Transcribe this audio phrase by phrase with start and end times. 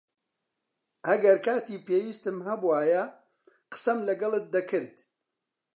[1.07, 3.03] ئەگەر کاتی پێویستم هەبووایە،
[3.71, 4.95] قسەم لەگەڵت دەکرد.